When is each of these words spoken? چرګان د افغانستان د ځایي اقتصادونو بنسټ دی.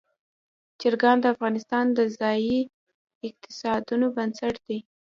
چرګان 0.79 1.17
د 1.21 1.25
افغانستان 1.33 1.85
د 1.97 1.99
ځایي 2.19 2.59
اقتصادونو 3.27 4.05
بنسټ 4.15 4.55
دی. 4.67 4.79